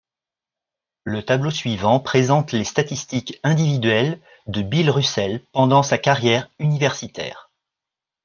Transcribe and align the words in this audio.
Le 1.03 1.23
tableau 1.23 1.51
suivant 1.51 1.99
présente 1.99 2.53
les 2.53 2.63
statistiques 2.63 3.39
individuelles 3.43 4.19
de 4.47 4.63
Bill 4.63 4.89
Russell 4.89 5.43
pendant 5.51 5.83
sa 5.83 5.99
carrière 5.99 6.49
universitaire. 6.57 7.51